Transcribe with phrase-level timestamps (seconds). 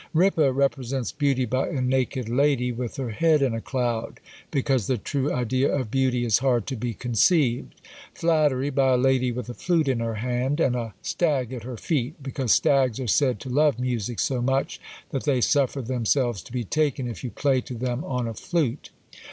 [0.15, 4.97] Ripa represents Beauty by a naked lady, with her head in a cloud; because the
[4.97, 7.75] true idea of beauty is hard to be conceived!
[8.15, 11.77] Flattery, by a lady with a flute in her hand, and a stag at her
[11.77, 16.51] feet; because stags are said to love music so much, that they suffer themselves to
[16.51, 18.89] be taken, if you play to them on a flute.